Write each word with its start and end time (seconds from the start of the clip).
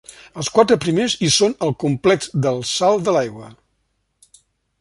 Els 0.43 0.47
quatre 0.53 0.77
primers 0.85 1.15
hi 1.25 1.29
són 1.35 1.53
al 1.67 1.75
Complex 1.85 2.31
del 2.47 2.65
Salt 2.73 3.07
de 3.11 3.15
l'Aigua. 3.19 3.55